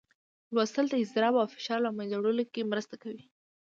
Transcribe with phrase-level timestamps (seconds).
[0.53, 3.23] لوستل د اضطراب او فشار له منځه وړلو کې مرسته کوي